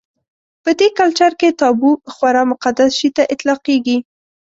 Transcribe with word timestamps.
په 0.63 0.71
دې 0.79 0.87
کلچر 0.99 1.31
کې 1.39 1.57
تابو 1.59 1.91
خورا 2.13 2.43
مقدس 2.51 2.91
شي 2.99 3.09
ته 3.15 3.23
اطلاقېږي. 3.33 3.97